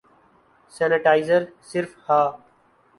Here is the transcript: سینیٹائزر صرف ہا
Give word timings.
سینیٹائزر 0.71 1.41
صرف 1.69 1.91
ہا 2.05 2.21